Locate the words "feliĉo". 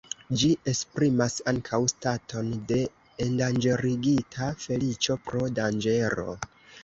4.65-5.19